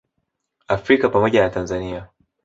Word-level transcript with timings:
Afrika 0.67 1.09
pamoja 1.09 1.41
na 1.43 1.49
Tanzania 1.49 2.07